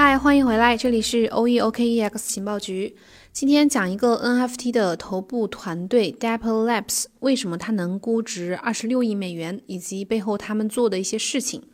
[0.00, 2.94] 嗨，欢迎回来，这里是 O E O K E X 情报局。
[3.32, 11.64] 今天讲一个 NFT 的头部团队 Dapper Labs，为什么它能估值二十六亿美元，以及背后他们做的一些事情。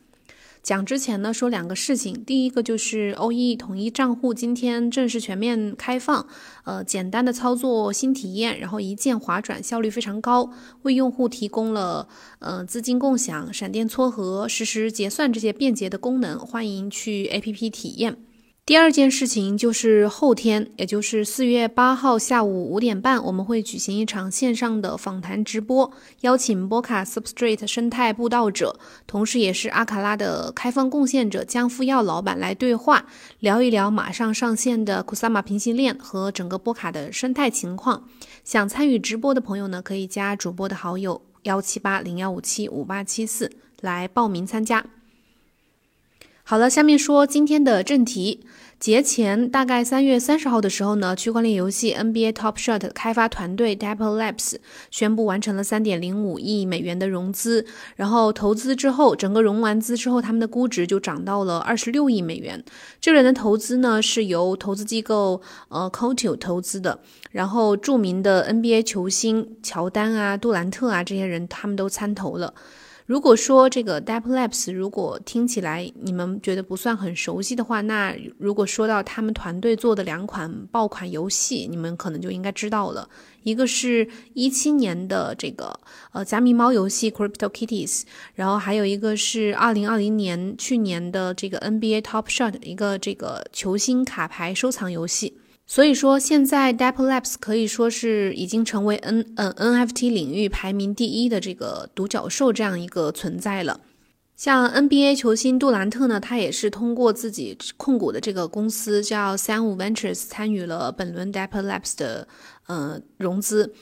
[0.64, 2.25] 讲之前呢，说两个事情。
[2.25, 6.27] 第一个就是 OE 统一账户今天正式全面开放，
[6.64, 10.50] 呃，简单的操作新体验，然后一键划转，效率非常高，
[10.82, 18.16] 为用户提供了呃资金共享、闪电撮合、实时结算这些便捷的功能，欢迎去 APP 体验。
[18.66, 33.05] 第二件事情就是后天，也就是四月八号下午五点半，我们会举行一场线上的访谈直播，邀请波卡 Substrate 生态布道者，同时也是阿卡拉的开放贡献者江富耀老板来对话，
[33.38, 38.08] 聊一聊马上上线的 Kusama 平行链和整个波卡的生态情况。
[38.44, 43.52] 想参与直播的朋友呢，可以加主播的好友幺七八零幺五七五八七四
[43.83, 44.86] 来报名参加。
[46.47, 48.41] 好了，下面说今天的正题。
[48.79, 54.56] 节前大概三月三十号的时候呢，区块链游戏 NBA Top Shot 开发团队 Dapper Labs
[54.91, 57.64] 宣布完成了三点零五亿美元的融资。
[57.97, 62.62] 然后投资之后，整个融完资之后，他们的估值就涨到了二十六亿美元。
[63.01, 67.01] 这轮的投资呢，是由投资机构呃 Cotio 投资的。
[67.31, 72.53] 然后著名的 NBA 球星乔丹啊、杜兰特啊这些人，他们都参投了。
[73.06, 83.06] 如果说这个 Dapp Labs，如果听起来你们觉得不算很熟悉的话，那如果说到他们团队做的两款爆款游戏，你们可能就应该知道了。
[83.42, 85.78] 一个是一七年的这个
[86.12, 95.36] 呃加密猫游戏 Crypto Kitties，然后还有一个是二零二零年去年的这个 NBA Top Shot 一个这个球星卡牌收藏游戏。
[95.67, 103.81] 所以说，现在 Dapper Labs 可以说是已经成为 N 嗯 NFT 领域排名第一的这个独角兽这样一个存在了。
[104.36, 112.27] 像 NBA 球星杜兰特呢，他也是通过自己控股的这个公司叫三五 Ventures 参与了本轮 Dapper Labs 的
[112.66, 113.72] 呃融资。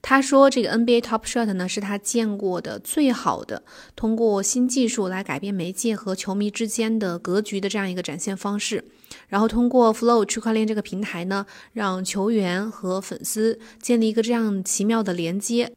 [0.00, 3.62] 他说，这个 NBA Top Shot 呢是他见过的最好的
[3.94, 8.84] 通过新技术来改变媒介和球迷之间的格局的这样一个展现方式。
[9.28, 15.72] 然后通过 Flow 区块链这个平台呢，让球员和粉丝建立一个这样奇妙的连接。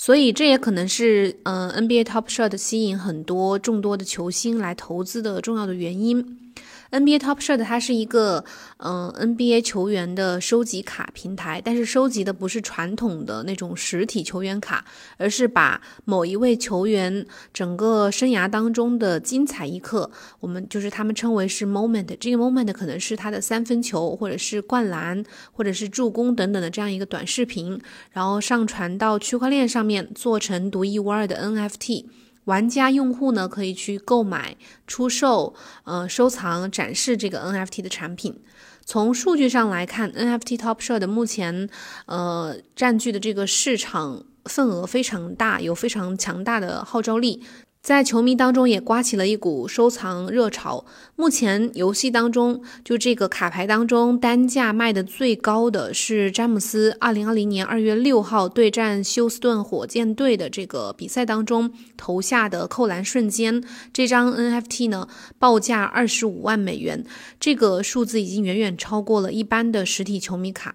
[0.00, 6.47] 所以这也可能是，嗯，NBA Top Shot 吸引很多众多的球星来投资的重要的原因。
[6.90, 8.44] NBA Top Shot 它是一个，
[8.78, 14.84] 嗯，NBA 球员的收集卡平台，但是收集的不是传统的那种实体球员卡，
[15.18, 20.10] 而是把某一位球员整个生涯当中的精彩一刻，
[20.40, 25.22] 我们就是他们称为是 moment，这个 moment 可能是他的三分球，或者是灌篮，
[25.52, 27.78] 或者是助攻等等的这样一个短视频，
[28.12, 32.06] 然后上传到区块链上面，做成独一无二的 NFT。
[32.48, 35.54] 玩家用户呢可以去购买、出售、
[35.84, 38.40] 呃收藏、展示这个 NFT 的产品。
[38.86, 41.68] 从数据上来看，NFT Top Shot 目前
[42.06, 47.42] 呃占据的这个市场份额非常大，有非常强大的号召力。
[47.80, 50.84] 在球迷当中也刮起了一股收藏热潮。
[51.16, 63.62] 目前游戏当中，就这个卡牌当中单价卖的最高的是詹姆斯，二零二零年二月六号对战休斯顿火箭队的这个比赛当中投下的扣篮瞬间，
[63.92, 67.06] 这张 NFT 呢报价二十五万美元，
[67.40, 70.74] 这个数字已经远远超过了一般的实体球迷卡。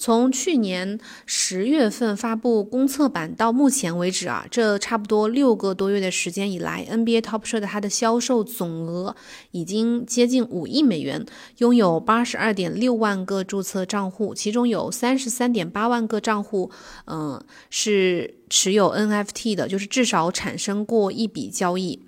[0.00, 9.14] 从去年十月份发布公测版到目前为止啊，这差不多六个多月的时间以来，NBA Top Shot 它的销售总额
[9.50, 11.26] 已经接近五亿美元，
[11.58, 16.70] 拥有八十二点六万个注册账户，其中有三十三点八万个账户，
[17.04, 17.38] 嗯，
[17.68, 22.00] 是持有 NFT 的，就是至少产生过一笔交易。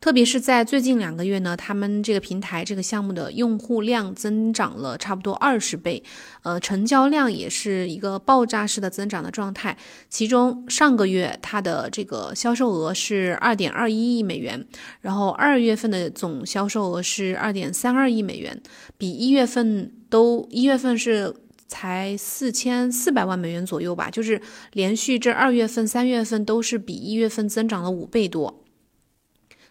[0.00, 6.02] 特别是在最近两个月呢，他们这个平台这个项目的用户量增长了差不多二十倍，
[6.42, 9.76] 呃，成交量也是一个爆炸式的增长的状态。
[10.08, 14.66] 其中上个月它的这个销售额是二点二一亿美元，
[15.00, 18.60] 然后二月份的总销售额是二点三二亿美元，
[18.96, 21.34] 比一月份都一月份是
[21.68, 24.40] 才四千四百万美元左右吧，就是
[24.72, 28.62] 连续这二月份、三月份都是比一月份增长了五倍多。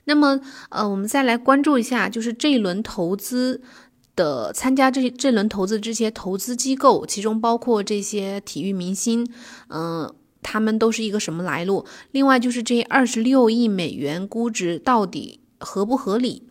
[0.06, 3.62] 那么，呃，我们再来关注一下，就是这一轮投资
[4.16, 9.28] 的参加这这轮投资这些投资机构，其中包括这些体育明星，
[9.70, 10.12] 嗯，
[10.42, 11.86] 他们都是一个什么来路？
[12.12, 16.49] 另外就是这二十六亿美元估值到底合不合理？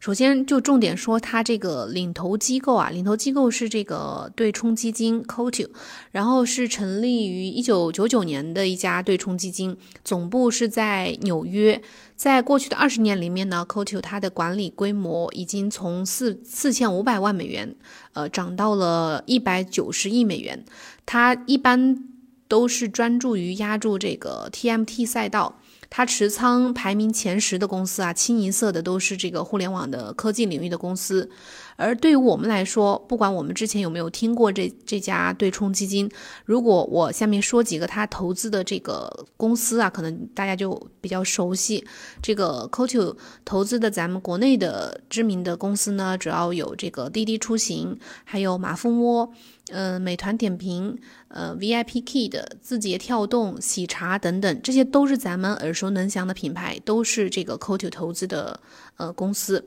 [0.00, 5.68] 首先就重点说它这个领投机构啊，领投机构是这个对冲基金 Coatue，
[6.10, 11.80] 然后是成立于一九九九年的一家对冲基金，总部是在纽约。
[12.16, 17.76] 在过去的二十年里面呢，Coatue 它的管理规模已经从四四千五百万美元，
[18.14, 20.64] 呃，涨到了一百九十亿美元。
[21.04, 22.02] 它一般
[22.48, 25.59] 都是专注于压住这个 TMT 赛道。
[25.90, 31.28] 它持仓排名前十的公司啊，清一色的都是这个互联网的科技领域的公司。
[31.76, 36.10] 而对于我们来说，不管我们之前有没有听过这这家对冲基金，
[36.44, 41.84] 如果我下面说几个他投资的这个公司啊，可能大家就比较熟悉。
[42.22, 49.32] 这个 Coatue 投资的咱们国内的知名的公司呢，主要有这个滴滴出行，还有马蜂窝。
[49.72, 58.58] 呃，美团点评，呃，VIPKid、字节跳动、喜茶等等，这些都是咱们耳熟能详的品牌，都是这个 Coatue 投资的
[58.96, 59.64] 呃公司。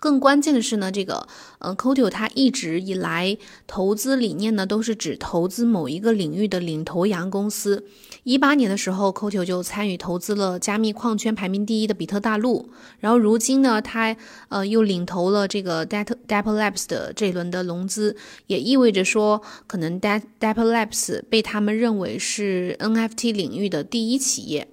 [0.00, 1.26] 更关键的是呢，这个，
[1.58, 3.36] 呃 c o t o 它一直以来
[3.66, 7.84] 投资理念呢，都是只投资某一个领域的领头羊公司。
[8.22, 12.70] 一八年的时候 c o t o 就参与投资了加密矿圈排名第一的比特大陆。
[13.00, 14.16] 然后如今呢，它
[14.48, 18.16] 呃又领投了这个 Dapper Labs 的这一轮的融资，
[18.46, 24.68] 也意味着说，可能 Dapper Labs 被他们认为是 NFT 领域的第一企业。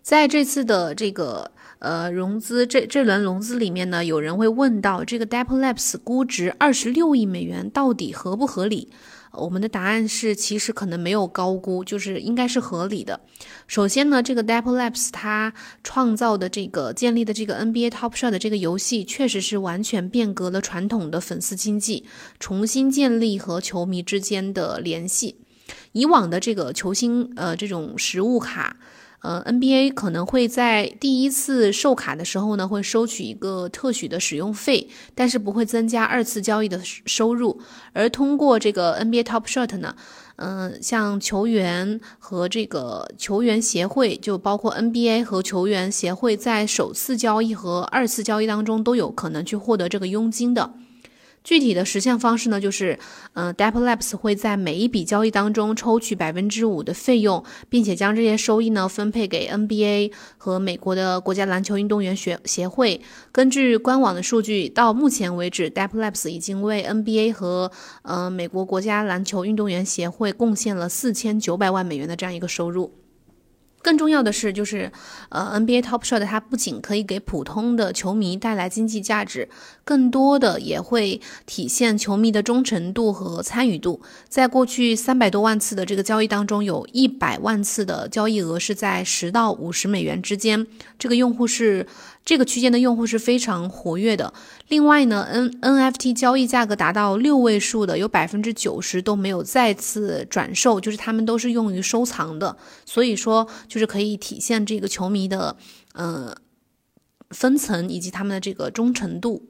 [0.00, 1.50] 在这次的这个。
[1.78, 8.88] 呃，融资这这轮融资里面呢，有人会问到这个 Dapper Labs 估值二十六亿美元到底合不合理？
[9.32, 13.20] 我们的答案是，其实可能没有高估，就是应该是合理的。
[13.66, 15.52] 首先呢，这个 Dapper Labs 它
[15.84, 22.06] 创造的这个建立的这个 NBA Top Shot 的这个游戏，确实是完全变革了传统的粉丝经济，
[22.40, 25.36] 重新建立和球迷之间的联系。
[25.92, 28.78] 以往的这个球星呃这种实物卡。
[29.22, 37.60] 呃，NBA 可能会在第一次售卡的时候呢，会收取一个特许的使用费，但是不会增加二次交易的收入。
[37.92, 39.96] 而通过这个 NBA Top Shot 呢，
[40.36, 50.74] 嗯，像球员和这个球员协会，就包括 NBA 和球员协会，在首次交易和二次交易当中都有可能去获得这个佣金的。
[51.46, 52.98] 具体的实现方式呢，就是，
[53.34, 63.00] 嗯，Dapper Labs 会在每一笔交易当中抽取百分之五的费用，并且将这些收益呢分配给 NBA 和美国的国家篮球运动员学协会。
[63.30, 67.70] 根据官网的数据，到目前为止，Dapper Labs 已经为 NBA 和
[68.02, 73.05] 呃美国国家篮球运动员协会贡献了四千九百万美元的这样一个收入。
[73.82, 74.90] 更重要的是，就是，
[75.28, 79.48] 呃，NBA Top Shot 它不仅可以给普通的球迷带来经济价值，
[79.84, 84.00] 更多的也会体现球迷的忠诚度和参与度。
[84.28, 90.66] 在过去三百多万次的这个交易当中，有一百万次的交易额是在十到五十美元之间，
[90.98, 91.86] 这个用户是。
[92.26, 94.34] 这个区间的用户是非常活跃的。
[94.68, 102.58] 另外呢，N NFT 交易价格达到六位数的，有百分之九十都没有再次转售，就是他们都是用于收藏的。
[102.84, 105.56] 所以说，就是可以体现这个球迷的，
[105.94, 106.36] 呃，
[107.30, 109.48] 分层以及他们的这个忠诚度。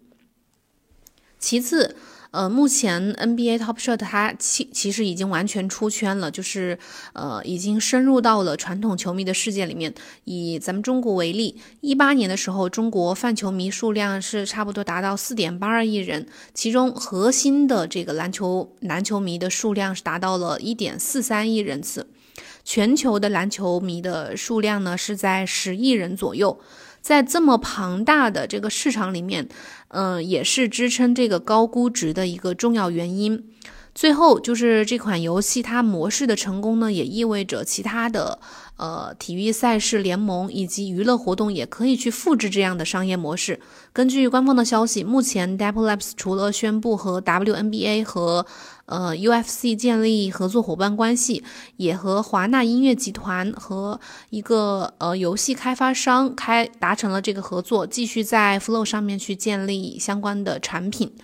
[1.38, 1.96] 其次。
[2.36, 6.78] 呃，目前 NBA Top Shot 它其其实已经完全出圈了，就是
[7.14, 9.94] 呃，已经深入到了传统球迷的世界里面。
[10.24, 22.06] 以咱们中国为例，一八年的时候，中国泛球迷数量是差不多达到四点八二亿人，其中核心的这个篮球篮球迷的数量是达到了一点四三亿人次，
[22.62, 26.60] 全球的篮球迷的数量呢是在十亿人左右。
[27.06, 29.48] 在这么庞大的这个市场里面，
[29.90, 33.44] 嗯，也是支撑这个高估值的一个重要原因。
[33.94, 38.40] 最后就是这款游戏它模式的成功呢，也意味着其他的。
[38.76, 43.58] 呃，体育赛事联盟以及娱乐活动也可以去复制这样的商业模式。
[43.92, 48.46] 根据官方的消息，目前 Dapper Labs 除了宣布和 WNBA 和
[48.84, 51.42] 呃 UFC 建立合作伙伴关系，
[51.76, 61.14] 也和华纳音乐集团和一个呃游戏开发商开达成了这个合作，继续在 Flow 上面去建立相关的产品。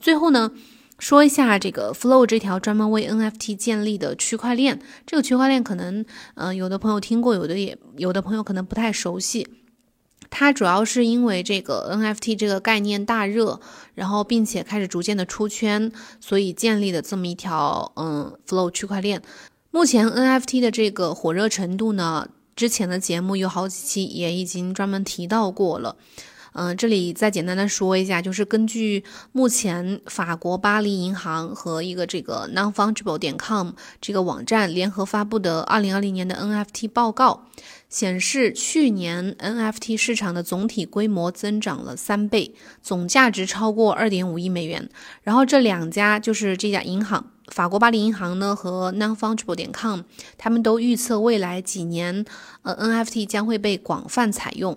[0.00, 0.50] 最后呢？
[0.98, 4.80] 说一下这个 Flow 这条专门为 NFT 建立的区块链。
[5.06, 9.46] 这个区块链可能，嗯，有的朋友听过，有的也有的朋友可能不太熟悉。
[10.28, 13.60] 它主要是因为这个 NFT 这个概念大热，
[13.94, 19.22] 然后并且开始逐渐的出圈，所以建立的这么一条，嗯，Flow 区块链。
[19.70, 25.96] 目前 NFT 的这个火热程度呢，之前的节目有好几期也已经专门提到过了。
[26.58, 37.44] 嗯，这里再简单的说一下，就是根据目前法国巴黎银行和一个这个 nonfungible 点 com 这个网站联合发布的二零二零年的 NFT 报告
[37.90, 44.88] 显示，去年 NFT 市场的总体规模增长了三倍，总价值超过二点五亿美元。
[45.22, 47.32] 然后这两家就是这家银行。
[47.48, 50.00] 法国巴黎银行呢和 nonfungible 点 com，
[50.36, 52.24] 他们都预测未来几年，
[52.62, 54.76] 呃，NFT 将会被广泛采用。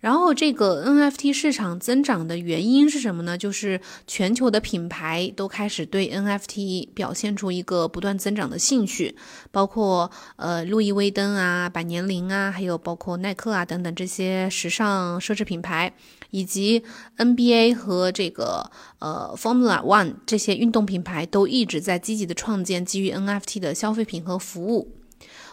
[0.00, 3.36] 然后这个 NFT 市场增长的原因是什么呢？
[3.36, 9.16] 就是全球的品牌都开始对 NFT 表现出一个不断增长的兴趣，
[9.50, 15.92] 包括呃路易威登啊、百年灵啊，还有包括耐克啊等等这些时尚奢侈品牌。
[16.30, 16.82] 以及
[17.16, 24.92] NBA 和这个呃 Formula One 这些运动品牌都一直在积极的创建基于 NFT 的消费品和服务。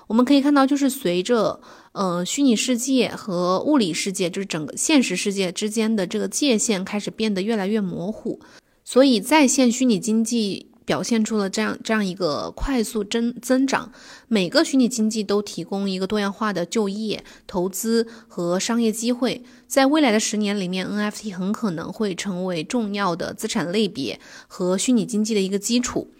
[0.07, 1.61] 我们可以看到，就是随着
[1.93, 8.39] 呃虚拟世界和物理世界，就是整个现实世界之间的这个界限开始变得越来越模糊，
[8.83, 10.67] 所以在线虚拟经济。
[10.85, 13.93] 表现出了这样这样一个快速增增长，
[14.27, 19.43] 每个虚拟经济都提供一个多样化的就业、投资和商业机会。
[19.65, 26.11] 在未来的十年里面，NFT 很可能会成为重要的资产类别和虚拟经济的一个基础。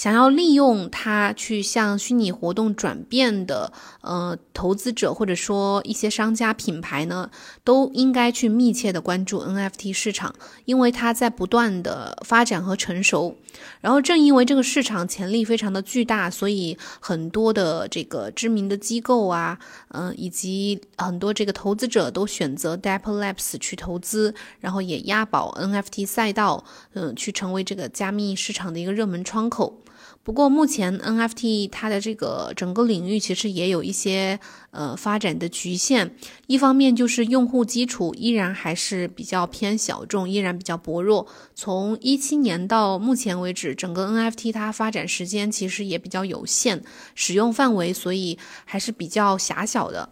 [0.00, 7.30] 想要利用它去向虚拟活动转变的，呃，投资者或者说一些商家品牌呢，
[7.64, 13.36] 都应该去密切的关注 NFT 市场，因为它在不断的发展和成熟。
[13.82, 26.64] 然后正因为这个市场潜力非常的巨大，所以很多的这个知名的机构啊，嗯，以及很多这个投资者都选择 Dapper Labs 去投资，然后也押宝 NFT 赛道，
[26.94, 29.82] 嗯，去成为这个加密市场的一个热门窗口。
[30.22, 34.38] 不过，目前 NFT 它的这个整个领域其实也有一些
[34.70, 36.14] 呃发展的局限。
[36.46, 41.26] 一方面就是用户基础依然还是比较偏小众，依然比较薄弱。
[41.54, 46.82] 从一七年到目前为止，整个 NFT 它发展时间其实也比较有限，
[47.14, 50.10] 使用范围所以还是比较狭小的。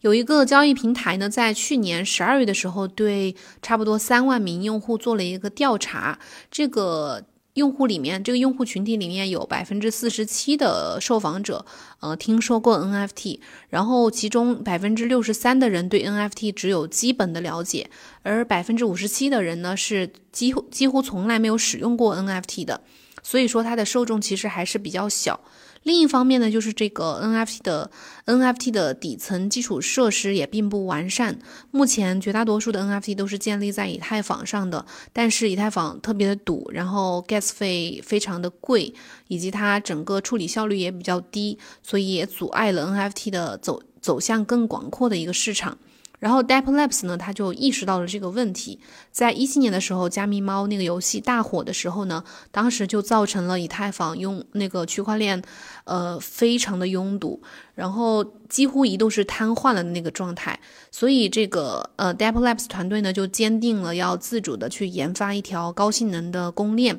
[0.00, 6.18] 有一个交易平台呢，在去年十二月的时候，对差不多三万名用户做了一个调查，
[6.50, 7.24] 这个。
[7.54, 11.64] 用户里面，这个用户群体里面有百分之四十七的受访者，
[12.00, 17.88] 呃，听说过 NFT，然后其中百分之六十三的人对 NFT 只有基本的了解，
[18.22, 22.80] 而百分之五十七的人呢是几乎几乎从来没有使用过 NFT 的，
[23.22, 25.40] 所以说它的受众其实还是比较小。
[25.84, 27.90] 另一方面呢，就是这个 NFT 的
[28.26, 31.38] NFT 的底层基础设施也并不完善。
[31.70, 38.92] 目前绝大多数的 NFT 都是建立在以太坊上的，但是以太坊特别的堵，然后 gas 费非常的贵，
[39.28, 45.76] 以及它整个处理效率也比较低，所以也阻碍了 NFT 的走走向更广阔的一个市场。
[46.24, 48.80] 然后 Depp Labs 呢，他就意识到了这个问题。
[49.12, 55.42] 在一七年的时候，加密猫那个游戏大火的时候呢，当时就造成了以太坊用那个区块链，
[55.84, 57.42] 呃，非常的拥堵，
[57.74, 60.58] 然后几乎一度是瘫痪了的那个状态。
[60.90, 66.98] 所以这个呃 Depp Labs 团队呢，就坚定了要自主的去研发一条高性能的公链。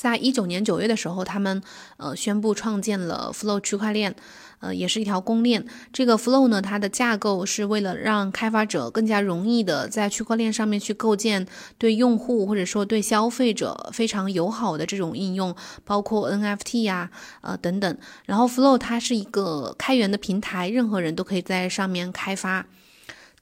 [0.00, 1.62] 在一九年九月的时候，他们
[1.98, 4.16] 呃宣布创建了 Flow 区块链。
[4.60, 5.64] 呃，也是一条公链。
[5.90, 11.46] 这个 Flow 呢，它的架构是为了让开发者更加容易的在区块链上面去构建
[11.78, 17.98] 对用户或者说对消费者非常友好的这种应用，包括 NFT 呀，呃等等。
[18.26, 22.66] 然后 Flow 它是一个开源的平台，任何人都可以在上面开发。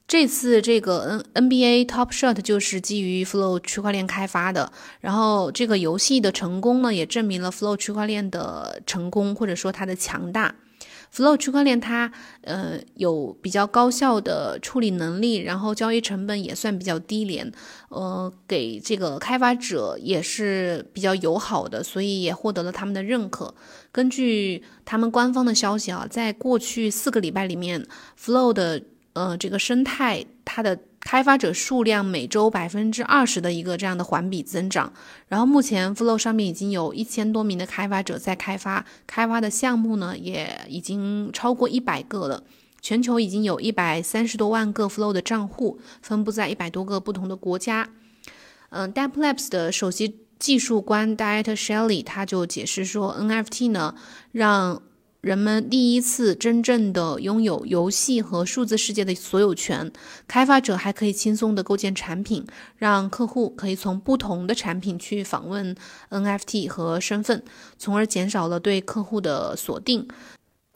[0.08, 4.72] 这次这个 N NBA Top Shot 就是基于 Flow 区块链开发的。
[5.02, 10.54] 然后这个游戏的成功呢，也证明了 Flow 区块链的成功或者说它的强大。
[11.14, 12.10] Flow 区块链它
[12.40, 17.52] 呃有比较高效的处理能力，然后交易成本也算比较低廉，
[17.90, 23.54] 呃给这个开发者也是比较友好的，所以也获得了他们的认可。
[23.92, 27.86] 根据他们官方的消息啊，在过去四个礼拜里面
[28.18, 30.78] ，Flow 的呃这个生态它的。
[31.00, 34.92] 开发者数量每周百分之二十的一个这样的环比增长，
[35.28, 42.42] 然后目前 Flow 上面已经有一千多名的开发者在开发，开发的项目呢也已经超过一百个了。
[42.82, 47.88] 全球已经有一百三十多万个 Flow 的账户，分布在一百多个不同的国家。
[48.70, 53.94] 嗯 d a p Labs 的首席技术官 Diet Shelley 他就解释说，NFT 呢
[54.32, 54.82] 让。
[55.20, 59.90] 人们第一次真正的拥有游戏和数字世界的所有权，
[60.28, 62.46] 开发者还可以轻松的构建产品，
[62.76, 65.74] 让客户可以从不同的产品去访问
[66.10, 67.42] NFT 和身份，
[67.76, 70.06] 从而减少了对客户的锁定。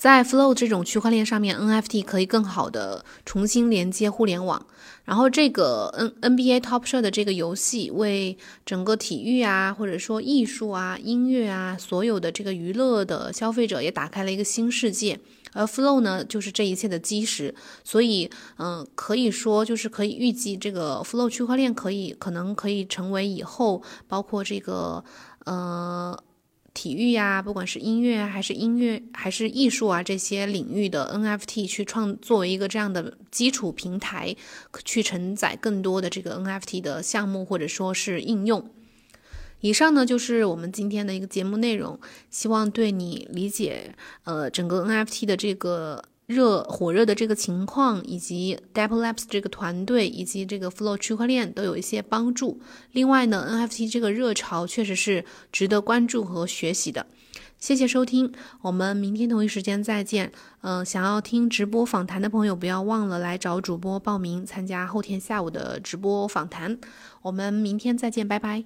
[0.03, 4.67] 在 Flow 这种区块链上面，NFT 可以更好的重新连接互联网。
[5.05, 15.21] 然后这个 N NBA Top Shot 的这个游戏为整个体育啊，或者说艺术啊、音乐啊，所有的这个娱乐的消费者也打开了一个新世界。
[15.53, 17.55] 而 Flow 呢，就是这一切的基石。
[17.85, 18.29] 所以，
[18.59, 25.05] 嗯，可以说就是可以预计，这个 Flow 区块链可以可能可以成为以后包括这个
[25.45, 26.21] 呃。
[26.75, 34.35] 体育呀，不管是音乐还是音乐还是艺术啊，这些领域的 NFT 去创作为一个这样的基础平台，
[34.85, 38.71] 去承载更多的这个 NFT 的项目或者说是应用。
[39.61, 42.01] 以上呢就是我们今天的一个节目内容，
[42.31, 46.03] 希望对你理解呃整个 NFT 的这个。
[46.27, 52.61] 热火热的这个情况，以及 Deplabs 这个团队，以及这个 Flow 区块链都有一些帮助。
[52.93, 57.07] 另外呢，NFT 这个热潮确实是值得关注和学习的。
[57.59, 60.33] 谢谢收听，我们明天同一时间再见。
[60.63, 66.77] 嗯，想要听直播访谈的朋友，不要忘了来找主播报名参加后天下午的直播访谈。
[67.23, 68.65] 我们明天再见，拜拜。